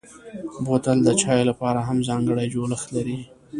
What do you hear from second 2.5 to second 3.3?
جوړښت لري.